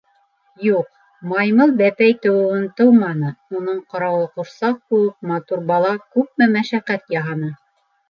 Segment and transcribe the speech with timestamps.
[0.67, 0.87] Юҡ,
[1.33, 7.57] маймыл-бәпәй тыуыуын тыуманы, уның ҡарауы ҡурсаҡ кеүек матур бала күпме мәшәҡәт яһаны...